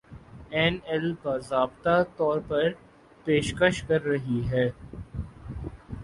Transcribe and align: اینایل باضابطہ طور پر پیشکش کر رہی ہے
اینایل 0.51 1.13
باضابطہ 1.23 1.95
طور 2.17 2.39
پر 2.47 2.69
پیشکش 3.27 3.81
کر 3.83 4.01
رہی 4.03 4.41
ہے 4.49 4.67